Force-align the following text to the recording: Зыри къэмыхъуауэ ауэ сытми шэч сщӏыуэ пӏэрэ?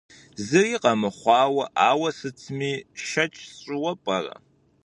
Зыри 0.45 0.75
къэмыхъуауэ 0.83 1.65
ауэ 1.89 2.09
сытми 2.17 2.73
шэч 3.07 3.33
сщӏыуэ 3.47 3.91
пӏэрэ? 4.03 4.35